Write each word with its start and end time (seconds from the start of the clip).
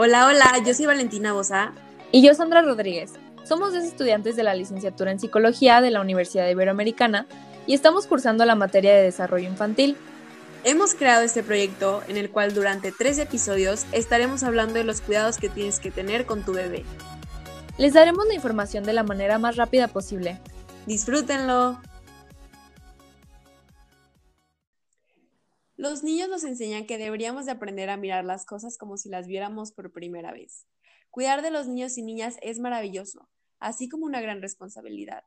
Hola, 0.00 0.26
hola, 0.28 0.62
yo 0.64 0.74
soy 0.74 0.86
Valentina 0.86 1.32
Bosa. 1.32 1.72
Y 2.12 2.22
yo 2.22 2.32
Sandra 2.32 2.62
Rodríguez. 2.62 3.14
Somos 3.42 3.72
dos 3.72 3.82
estudiantes 3.82 4.36
de 4.36 4.44
la 4.44 4.54
licenciatura 4.54 5.10
en 5.10 5.18
Psicología 5.18 5.80
de 5.80 5.90
la 5.90 6.00
Universidad 6.00 6.48
Iberoamericana 6.48 7.26
y 7.66 7.74
estamos 7.74 8.06
cursando 8.06 8.44
la 8.44 8.54
materia 8.54 8.94
de 8.94 9.02
desarrollo 9.02 9.48
infantil. 9.48 9.96
Hemos 10.62 10.94
creado 10.94 11.24
este 11.24 11.42
proyecto 11.42 12.00
en 12.06 12.16
el 12.16 12.30
cual 12.30 12.54
durante 12.54 12.92
tres 12.92 13.18
episodios 13.18 13.86
estaremos 13.90 14.44
hablando 14.44 14.74
de 14.74 14.84
los 14.84 15.00
cuidados 15.00 15.38
que 15.38 15.48
tienes 15.48 15.80
que 15.80 15.90
tener 15.90 16.26
con 16.26 16.44
tu 16.44 16.52
bebé. 16.52 16.84
Les 17.76 17.92
daremos 17.92 18.24
la 18.28 18.34
información 18.34 18.84
de 18.84 18.92
la 18.92 19.02
manera 19.02 19.40
más 19.40 19.56
rápida 19.56 19.88
posible. 19.88 20.38
Disfrútenlo. 20.86 21.80
Los 25.78 26.02
niños 26.02 26.28
nos 26.28 26.42
enseñan 26.42 26.86
que 26.86 26.98
deberíamos 26.98 27.46
de 27.46 27.52
aprender 27.52 27.88
a 27.88 27.96
mirar 27.96 28.24
las 28.24 28.44
cosas 28.44 28.76
como 28.76 28.96
si 28.96 29.08
las 29.08 29.28
viéramos 29.28 29.70
por 29.70 29.92
primera 29.92 30.32
vez. 30.32 30.66
Cuidar 31.08 31.40
de 31.40 31.52
los 31.52 31.68
niños 31.68 31.96
y 31.96 32.02
niñas 32.02 32.36
es 32.42 32.58
maravilloso, 32.58 33.28
así 33.60 33.88
como 33.88 34.04
una 34.04 34.20
gran 34.20 34.42
responsabilidad. 34.42 35.22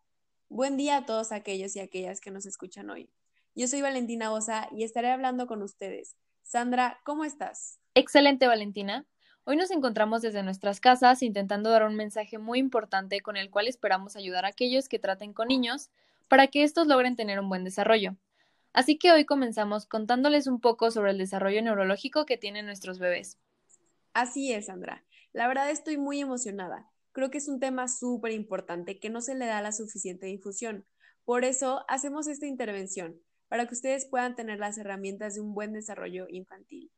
Buen 0.50 0.76
día 0.76 0.98
a 0.98 1.06
todos 1.06 1.32
aquellos 1.32 1.78
y 1.78 1.80
aquellas 1.80 2.20
que 2.20 2.32
nos 2.32 2.46
escuchan 2.46 2.90
hoy. 2.90 3.10
Yo 3.56 3.70
soy 3.70 3.82
Valentina 3.82 4.34
Osa 4.34 4.68
y 4.76 4.84
estaré 4.84 5.10
hablando 5.10 5.48
con 5.48 5.62
ustedes. 5.62 6.18
Sandra, 6.44 7.00
¿cómo 7.06 7.24
estás? 7.24 7.80
Excelente, 7.96 8.46
Valentina. 8.46 9.06
Hoy 9.46 9.56
nos 9.56 9.72
encontramos 9.72 10.22
desde 10.22 10.44
nuestras 10.44 10.82
casas 10.82 11.24
intentando 11.24 11.70
dar 11.70 11.86
un 11.86 11.96
mensaje 11.96 12.40
muy 12.40 12.60
importante 12.60 13.22
con 13.22 13.38
el 13.38 13.50
cual 13.52 13.70
esperamos 13.70 14.18
ayudar 14.18 14.44
a 14.44 14.50
aquellos 14.50 14.90
que 14.90 15.00
traten 15.00 15.32
con 15.32 15.48
niños 15.48 15.90
para 16.28 16.48
que 16.48 16.64
estos 16.64 16.88
logren 16.88 17.16
tener 17.16 17.40
un 17.40 17.48
buen 17.48 17.64
desarrollo. 17.64 18.18
Así 18.74 18.98
que 18.98 19.12
hoy 19.12 19.26
comenzamos 19.26 19.86
contándoles 19.86 20.48
un 20.48 20.62
poco 20.62 20.92
sobre 20.92 21.12
el 21.12 21.18
desarrollo 21.18 21.62
neurológico 21.62 22.26
que 22.26 22.38
tienen 22.38 22.66
nuestros 22.66 23.00
bebés. 23.00 23.38
Así 24.14 24.54
es, 24.54 24.68
Sandra. 24.68 25.04
La 25.34 25.48
verdad 25.48 25.70
estoy 25.70 25.98
muy 25.98 26.22
emocionada. 26.22 26.90
Creo 27.12 27.30
que 27.30 27.38
es 27.38 27.48
un 27.48 27.60
tema 27.60 27.88
súper 27.88 28.32
importante 28.32 29.00
que 29.00 29.10
no 29.10 29.22
se 29.22 29.36
le 29.36 29.46
da 29.46 29.62
la 29.62 29.72
suficiente 29.72 30.26
difusión. 30.26 30.86
Por 31.26 31.44
eso 31.44 31.84
hacemos 31.88 32.28
esta 32.28 32.46
intervención, 32.46 33.20
para 33.50 33.68
que 33.68 33.74
ustedes 33.74 34.06
puedan 34.06 34.36
tener 34.36 34.60
las 34.60 34.78
herramientas 34.78 35.36
de 35.36 35.42
un 35.42 35.54
buen 35.54 35.74
desarrollo 35.74 36.28
infantil. 36.30 36.90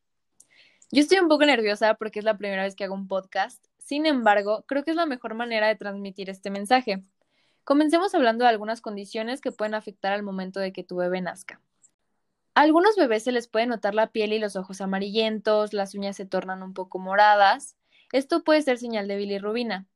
Yo 0.91 1.01
estoy 1.01 1.17
un 1.17 1.27
poco 1.27 1.45
nerviosa 1.45 1.95
porque 1.95 2.19
es 2.19 2.25
la 2.25 2.37
primera 2.37 2.63
vez 2.63 2.75
que 2.75 2.83
hago 2.83 2.93
un 2.93 3.07
podcast. 3.07 3.65
Sin 3.79 4.05
embargo, 4.05 4.63
creo 4.67 4.83
que 4.83 4.91
es 4.91 4.97
la 4.97 5.07
mejor 5.07 5.33
manera 5.33 5.67
de 5.67 5.75
transmitir 5.75 6.29
este 6.29 6.51
mensaje. 6.51 7.03
Comencemos 7.63 8.13
hablando 8.13 8.43
de 8.43 8.49
algunas 8.49 8.81
condiciones 8.81 9.39
que 9.39 9.53
pueden 9.53 9.73
afectar 9.73 10.11
al 10.11 10.23
momento 10.23 10.59
de 10.59 10.73
que 10.73 10.83
tu 10.83 10.97
bebé 10.97 11.21
nazca. 11.21 11.61
A 12.55 12.61
algunos 12.61 12.95
bebés 12.95 13.23
se 13.23 13.31
les 13.31 13.47
puede 13.47 13.65
notar 13.65 13.95
la 13.95 14.11
piel 14.11 14.33
y 14.33 14.39
los 14.39 14.55
ojos 14.55 14.81
amarillentos, 14.81 15.73
las 15.73 15.95
uñas 15.95 16.17
se 16.17 16.25
tornan 16.25 16.61
un 16.61 16.73
poco 16.73 16.99
moradas. 16.99 17.77
Esto 18.11 18.43
puede 18.43 18.61
ser 18.61 18.77
señal 18.77 19.07
de 19.07 19.15
bilirrubina. 19.15 19.87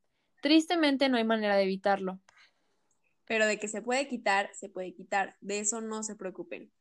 Tristemente 0.41 1.09
no 1.09 1.17
hay 1.17 1.23
manera 1.23 1.55
de 1.57 1.63
evitarlo. 1.63 2.19
Pero 3.25 3.45
de 3.45 3.59
que 3.59 3.67
se 3.67 3.81
puede 3.81 4.07
quitar, 4.07 4.49
se 4.53 4.69
puede 4.69 4.93
quitar. 4.93 5.35
De 5.41 5.59
eso 5.59 5.81
no 5.81 6.03
se 6.03 6.15
preocupen. 6.15 6.71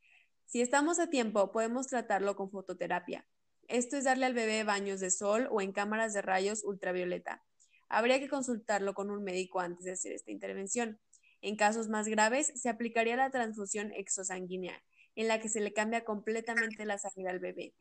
Si 0.47 0.63
estamos 0.63 1.01
a 1.01 1.11
tiempo, 1.11 1.51
podemos 1.51 1.89
tratarlo 1.89 2.37
con 2.37 2.51
fototerapia. 2.51 3.27
Esto 3.67 3.97
es 3.97 4.05
darle 4.05 4.27
al 4.27 4.35
bebé 4.35 4.63
baños 4.63 5.01
de 5.01 5.11
sol 5.11 5.49
o 5.51 5.61
en 5.61 5.73
cámaras 5.73 6.15
de 6.15 6.23
rayos 6.23 6.63
ultravioleta. 6.63 7.43
Habría 7.89 8.19
que 8.19 8.29
consultarlo 8.29 8.95
con 8.95 9.11
un 9.11 9.23
médico 9.23 9.61
antes 9.61 9.85
de 9.85 9.93
hacer 9.93 10.13
esta 10.13 10.31
intervención. 10.31 10.99
En 11.41 11.57
casos 11.57 11.89
más 11.89 12.09
graves, 12.09 12.53
se 12.55 12.69
aplicaría 12.69 13.17
la 13.17 13.31
transfusión 13.31 13.93
exosanguínea, 13.93 14.83
en 15.15 15.29
la 15.29 15.41
que 15.41 15.49
se 15.49 15.61
le 15.61 15.73
cambia 15.73 16.05
completamente 16.05 16.85
la 16.85 16.99
sangre 16.99 17.29
al 17.29 17.39
bebé. 17.39 17.75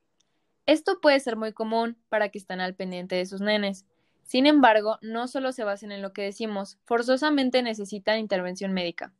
Esto 0.65 0.99
puede 0.99 1.19
ser 1.19 1.35
muy 1.35 1.53
común 1.53 1.97
para 2.09 2.29
que 2.29 2.39
estén 2.39 2.59
al 2.59 2.75
pendiente 2.75 3.15
de 3.15 3.25
sus 3.25 3.41
nenes. 3.41 3.85
Sin 4.23 4.47
embargo, 4.47 4.97
no 5.01 5.27
solo 5.27 5.51
se 5.51 5.63
basen 5.63 5.91
en 5.91 6.01
lo 6.01 6.11
que 6.11 6.23
decimos, 6.23 6.79
forzosamente 6.85 7.61
necesitan 7.61 8.19
intervención 8.19 8.73
médica. 8.73 9.13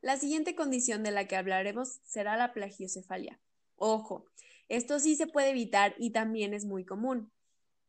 La 0.00 0.16
siguiente 0.16 0.54
condición 0.54 1.02
de 1.02 1.12
la 1.12 1.26
que 1.26 1.36
hablaremos 1.36 2.00
será 2.04 2.36
la 2.36 2.52
plagiocefalia. 2.52 3.40
Ojo, 3.76 4.26
esto 4.68 4.98
sí 4.98 5.16
se 5.16 5.26
puede 5.26 5.50
evitar 5.50 5.94
y 5.98 6.10
también 6.10 6.54
es 6.54 6.64
muy 6.64 6.84
común. 6.84 7.30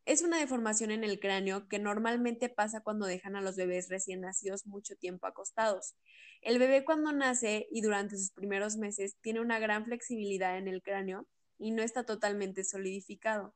Es 0.05 0.21
una 0.21 0.39
deformación 0.39 0.91
en 0.91 1.03
el 1.03 1.19
cráneo 1.19 1.67
que 1.67 1.79
normalmente 1.79 2.49
pasa 2.49 2.81
cuando 2.81 3.05
dejan 3.05 3.35
a 3.35 3.41
los 3.41 3.55
bebés 3.55 3.89
recién 3.89 4.21
nacidos 4.21 4.65
mucho 4.65 4.95
tiempo 4.95 5.27
acostados. 5.27 5.95
El 6.41 6.57
bebé 6.57 6.85
cuando 6.85 7.11
nace 7.11 7.67
y 7.69 7.81
durante 7.81 8.17
sus 8.17 8.31
primeros 8.31 8.77
meses 8.77 9.17
tiene 9.21 9.41
una 9.41 9.59
gran 9.59 9.85
flexibilidad 9.85 10.57
en 10.57 10.67
el 10.67 10.81
cráneo 10.81 11.27
y 11.57 11.71
no 11.71 11.83
está 11.83 12.05
totalmente 12.05 12.63
solidificado. 12.63 13.53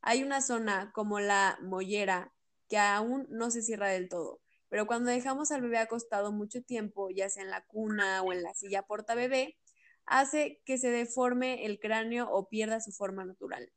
Hay 0.00 0.22
una 0.22 0.40
zona 0.40 0.92
como 0.92 1.20
la 1.20 1.58
mollera 1.62 2.32
que 2.68 2.78
aún 2.78 3.26
no 3.30 3.50
se 3.50 3.62
cierra 3.62 3.88
del 3.88 4.08
todo, 4.08 4.40
pero 4.68 4.86
cuando 4.86 5.10
dejamos 5.10 5.50
al 5.50 5.62
bebé 5.62 5.78
acostado 5.78 6.32
mucho 6.32 6.62
tiempo, 6.62 7.10
ya 7.10 7.28
sea 7.28 7.42
en 7.42 7.50
la 7.50 7.64
cuna 7.64 8.22
o 8.22 8.32
en 8.32 8.42
la 8.42 8.54
silla 8.54 8.82
porta 8.82 9.14
bebé, 9.14 9.58
hace 10.06 10.62
que 10.64 10.78
se 10.78 10.90
deforme 10.90 11.64
el 11.66 11.78
cráneo 11.78 12.30
o 12.30 12.48
pierda 12.48 12.80
su 12.80 12.92
forma 12.92 13.24
natural. 13.24 13.72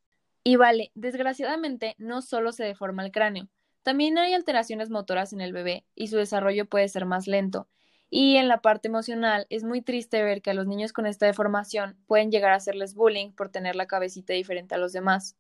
Y 0.47 0.55
vale, 0.55 0.93
desgraciadamente 0.95 1.93
no 1.97 2.21
solo 2.21 2.53
se 2.53 2.63
deforma 2.63 3.03
el 3.03 3.11
cráneo, 3.11 3.49
también 3.83 4.17
hay 4.17 4.33
alteraciones 4.33 4.89
motoras 4.89 5.33
en 5.33 5.41
el 5.41 5.51
bebé 5.51 5.83
y 5.93 6.07
su 6.07 6.15
desarrollo 6.15 6.65
puede 6.65 6.87
ser 6.87 7.05
más 7.05 7.27
lento. 7.27 7.67
Y 8.09 8.37
en 8.37 8.47
la 8.47 8.61
parte 8.61 8.87
emocional 8.87 9.45
es 9.49 9.65
muy 9.65 9.81
triste 9.81 10.23
ver 10.23 10.41
que 10.41 10.51
a 10.51 10.53
los 10.53 10.65
niños 10.65 10.93
con 10.93 11.05
esta 11.05 11.25
deformación 11.25 11.97
pueden 12.07 12.31
llegar 12.31 12.53
a 12.53 12.55
hacerles 12.55 12.93
bullying 12.93 13.33
por 13.33 13.49
tener 13.49 13.75
la 13.75 13.87
cabecita 13.87 14.31
diferente 14.31 14.73
a 14.73 14.77
los 14.77 14.93
demás. 14.93 15.35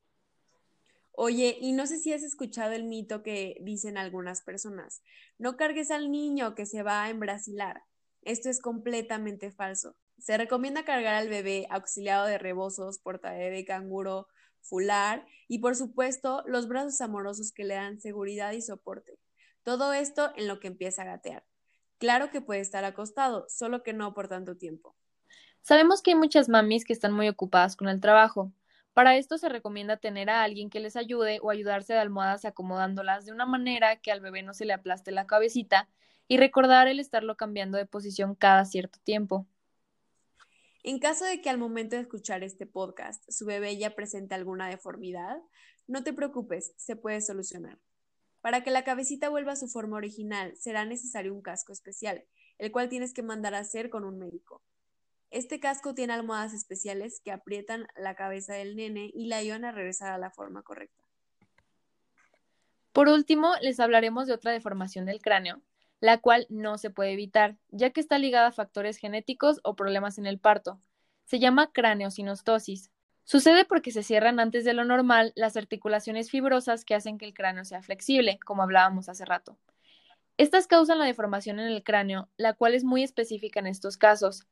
Oye, 1.13 1.57
y 1.57 1.71
no 1.71 1.87
sé 1.87 1.99
si 1.99 2.11
has 2.11 2.23
escuchado 2.23 2.73
el 2.73 2.83
mito 2.83 3.23
que 3.23 3.55
dicen 3.61 3.97
algunas 3.97 4.41
personas, 4.41 5.03
no 5.37 5.55
cargues 5.55 5.89
al 5.89 6.11
niño 6.11 6.53
que 6.53 6.65
se 6.65 6.83
va 6.83 7.05
a 7.05 7.09
embrasilar. 7.09 7.83
Esto 8.23 8.49
es 8.49 8.59
completamente 8.59 9.51
falso. 9.51 9.95
Se 10.17 10.37
recomienda 10.37 10.83
cargar 10.83 11.15
al 11.15 11.29
bebé 11.29 11.65
auxiliado 11.69 12.25
de 12.25 12.37
rebozos, 12.37 12.99
porta 12.99 13.31
de 13.31 13.63
canguro, 13.63 14.27
fular 14.67 15.25
y 15.47 15.59
por 15.59 15.75
supuesto 15.75 16.43
los 16.45 16.67
brazos 16.67 17.01
amorosos 17.01 17.51
que 17.51 17.63
le 17.63 17.75
dan 17.75 17.99
seguridad 17.99 18.51
y 18.51 18.61
soporte. 18.61 19.19
Todo 19.63 19.93
esto 19.93 20.31
en 20.35 20.47
lo 20.47 20.59
que 20.59 20.67
empieza 20.67 21.01
a 21.01 21.05
gatear. 21.05 21.43
Claro 21.97 22.29
que 22.29 22.41
puede 22.41 22.61
estar 22.61 22.85
acostado, 22.85 23.45
solo 23.49 23.83
que 23.83 23.93
no 23.93 24.13
por 24.13 24.27
tanto 24.27 24.55
tiempo. 24.55 24.95
Sabemos 25.61 26.01
que 26.01 26.11
hay 26.11 26.15
muchas 26.15 26.47
mamis 26.47 26.85
que 26.85 26.93
están 26.93 27.11
muy 27.11 27.27
ocupadas 27.27 27.75
con 27.75 27.89
el 27.89 27.99
trabajo. 27.99 28.53
Para 28.93 29.17
esto 29.17 29.37
se 29.37 29.49
recomienda 29.49 29.97
tener 29.97 30.29
a 30.29 30.43
alguien 30.43 30.69
que 30.69 30.79
les 30.79 30.95
ayude 30.95 31.39
o 31.41 31.49
ayudarse 31.49 31.93
de 31.93 31.99
almohadas 31.99 32.45
acomodándolas 32.45 33.25
de 33.25 33.31
una 33.31 33.45
manera 33.45 33.97
que 33.97 34.11
al 34.11 34.21
bebé 34.21 34.43
no 34.43 34.53
se 34.53 34.65
le 34.65 34.73
aplaste 34.73 35.11
la 35.11 35.27
cabecita 35.27 35.87
y 36.27 36.37
recordar 36.37 36.87
el 36.87 36.99
estarlo 36.99 37.35
cambiando 37.35 37.77
de 37.77 37.85
posición 37.85 38.35
cada 38.35 38.65
cierto 38.65 38.99
tiempo. 39.03 39.45
En 40.87 40.99
caso 40.99 41.25
de 41.25 41.41
que 41.41 41.49
al 41.49 41.57
momento 41.57 41.97
de 41.97 42.03
escuchar 42.03 42.45
este 42.45 42.65
podcast 42.65 43.21
su 43.29 43.45
bebé 43.45 43.75
ya 43.77 43.93
presente 43.93 44.35
alguna 44.35 44.69
deformidad, 44.69 45.37
no 45.85 46.01
te 46.01 46.13
preocupes, 46.13 46.71
se 46.77 46.95
puede 46.95 47.19
solucionar. 47.19 47.77
Para 48.39 48.63
que 48.63 48.71
la 48.71 48.85
cabecita 48.85 49.27
vuelva 49.27 49.51
a 49.51 49.57
su 49.57 49.67
forma 49.67 49.97
original, 49.97 50.55
será 50.55 50.85
necesario 50.85 51.33
un 51.33 51.41
casco 51.41 51.73
especial, 51.73 52.23
el 52.57 52.71
cual 52.71 52.87
tienes 52.87 53.13
que 53.13 53.21
mandar 53.21 53.53
a 53.53 53.59
hacer 53.59 53.89
con 53.89 54.05
un 54.05 54.17
médico. 54.17 54.63
Este 55.29 55.59
casco 55.59 55.93
tiene 55.93 56.13
almohadas 56.13 56.53
especiales 56.53 57.19
que 57.19 57.33
aprietan 57.33 57.89
la 57.97 58.15
cabeza 58.15 58.53
del 58.53 58.77
nene 58.77 59.11
y 59.13 59.27
la 59.27 59.39
ayudan 59.39 59.65
a 59.65 59.73
regresar 59.73 60.13
a 60.13 60.17
la 60.17 60.31
forma 60.31 60.61
correcta. 60.61 61.03
Por 62.93 63.09
último, 63.09 63.51
les 63.59 63.81
hablaremos 63.81 64.25
de 64.25 64.35
otra 64.35 64.53
deformación 64.53 65.05
del 65.05 65.21
cráneo, 65.21 65.59
la 65.99 66.19
cual 66.19 66.45
no 66.49 66.77
se 66.77 66.89
puede 66.89 67.13
evitar, 67.13 67.57
ya 67.69 67.89
que 67.89 67.99
está 67.99 68.17
ligada 68.17 68.47
a 68.47 68.51
factores 68.51 68.97
genéticos 68.97 69.59
o 69.63 69.75
problemas 69.75 70.17
en 70.17 70.25
el 70.25 70.39
parto. 70.39 70.79
Se 71.25 71.39
llama 71.39 71.71
craneosinostosis. 71.71 72.91
Sucede 73.23 73.65
porque 73.65 73.91
se 73.91 74.03
cierran 74.03 74.39
antes 74.39 74.63
de 74.63 74.73
lo 74.73 74.85
normal 74.85 75.33
las 75.35 75.57
articulaciones 75.57 76.31
fibrosas 76.31 76.85
que 76.85 76.95
hacen 76.95 77.17
que 77.17 77.25
el 77.25 77.33
cráneo 77.33 77.65
sea 77.65 77.81
flexible, 77.81 78.39
como 78.45 78.63
hablábamos 78.63 79.09
hace 79.09 79.25
rato. 79.25 79.57
Estas 80.37 80.67
causan 80.67 80.99
la 80.99 81.05
deformación 81.05 81.59
en 81.59 81.67
el 81.67 81.83
cráneo, 81.83 82.29
la 82.37 82.53
cual 82.53 82.75
es 82.75 82.83
muy 82.83 83.03
específica 83.03 83.59
en 83.59 83.67
estos 83.67 83.97
casos. 83.97 84.47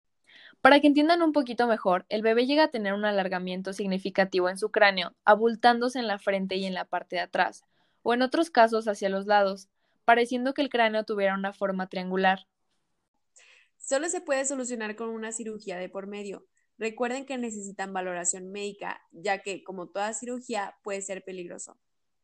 Para 0.60 0.80
que 0.80 0.88
entiendan 0.88 1.22
un 1.22 1.32
poquito 1.32 1.68
mejor, 1.68 2.06
el 2.10 2.24
bebé 2.24 2.48
llega 2.48 2.64
a 2.64 2.68
tener 2.70 2.94
un 2.94 3.06
alargamiento 3.06 3.72
significativo 3.72 4.50
en 4.50 4.58
su 4.58 4.72
cráneo, 4.72 5.14
abultándose 5.24 6.00
en 6.00 6.08
la 6.08 6.18
frente 6.18 6.56
y 6.56 6.66
en 6.66 6.74
la 6.74 6.86
parte 6.86 7.18
de 7.18 7.22
atrás, 7.22 7.64
o 8.02 8.14
en 8.14 8.24
otros 8.24 8.50
casos 8.50 8.88
hacia 8.88 9.10
los 9.10 9.28
lados, 9.28 9.70
pareciendo 10.06 10.54
que 10.54 10.62
el 10.62 10.70
cráneo 10.70 11.04
tuviera 11.04 11.34
una 11.34 11.54
forma 11.54 11.90
triangular. 11.90 12.48
Solo 13.78 14.10
se 14.10 14.22
puede 14.22 14.46
solucionar 14.46 14.96
con 14.96 15.10
una 15.10 15.32
cirugía 15.32 15.78
de 15.78 15.90
por 15.90 16.08
medio. 16.08 16.48
Recuerden 16.78 17.26
que 17.26 17.38
necesitan 17.38 17.94
valoración 17.94 18.52
médica, 18.52 19.02
ya 19.12 19.42
que, 19.42 19.64
como 19.64 19.90
toda 19.90 20.14
cirugía, 20.14 20.76
puede 20.84 21.02
ser 21.02 21.24
peligroso. 21.24 21.80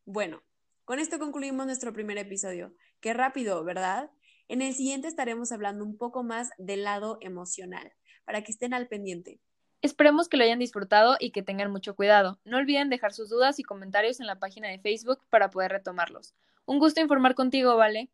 Bueno, 0.05 0.43
con 0.85 0.99
esto 0.99 1.19
concluimos 1.19 1.65
nuestro 1.65 1.93
primer 1.93 2.17
episodio. 2.17 2.73
Qué 2.99 3.13
rápido, 3.13 3.63
¿verdad? 3.63 4.11
En 4.47 4.61
el 4.61 4.73
siguiente 4.73 5.07
estaremos 5.07 5.51
hablando 5.51 5.85
un 5.85 5.97
poco 5.97 6.23
más 6.23 6.49
del 6.57 6.83
lado 6.83 7.17
emocional, 7.21 7.93
para 8.25 8.43
que 8.43 8.51
estén 8.51 8.73
al 8.73 8.87
pendiente. 8.87 9.39
Esperemos 9.81 10.29
que 10.29 10.37
lo 10.37 10.43
hayan 10.43 10.59
disfrutado 10.59 11.17
y 11.19 11.31
que 11.31 11.41
tengan 11.41 11.71
mucho 11.71 11.95
cuidado. 11.95 12.39
No 12.45 12.57
olviden 12.57 12.89
dejar 12.89 13.13
sus 13.13 13.29
dudas 13.29 13.57
y 13.57 13.63
comentarios 13.63 14.19
en 14.19 14.27
la 14.27 14.37
página 14.37 14.67
de 14.69 14.77
Facebook 14.77 15.19
para 15.31 15.49
poder 15.49 15.71
retomarlos. 15.71 16.35
Un 16.65 16.77
gusto 16.77 17.01
informar 17.01 17.33
contigo, 17.33 17.75
¿vale? 17.75 18.11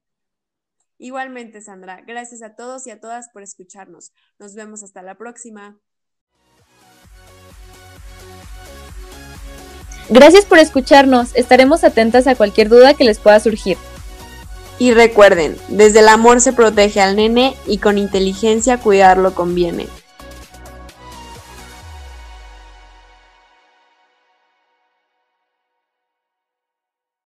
Igualmente, 0.98 1.60
Sandra. 1.60 2.02
Gracias 2.08 2.42
a 2.42 2.56
todos 2.56 2.88
y 2.88 2.92
a 2.92 3.02
todas 3.02 3.30
por 3.30 3.44
escucharnos. 3.44 4.14
Nos 4.40 4.56
vemos 4.56 4.82
hasta 4.82 5.02
la 5.02 5.16
próxima. 5.16 5.78
Gracias 10.10 10.46
por 10.46 10.60
escucharnos. 10.60 11.36
Estaremos 11.36 11.84
atentas 11.84 12.28
a 12.28 12.36
cualquier 12.36 12.70
duda 12.70 12.94
que 12.94 13.04
les 13.04 13.20
pueda 13.20 13.42
surgir. 13.42 13.78
Y 14.80 14.94
recuerden, 14.94 15.58
desde 15.68 16.00
el 16.00 16.08
amor 16.08 16.40
se 16.40 16.54
protege 16.54 17.02
al 17.02 17.18
nene 17.18 17.56
y 17.66 17.80
con 17.80 17.98
inteligencia 17.98 18.80
cuidarlo 18.80 19.36
conviene. 19.36 19.88